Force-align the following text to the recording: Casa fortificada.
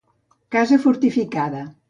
Casa 0.55 0.79
fortificada. 0.87 1.63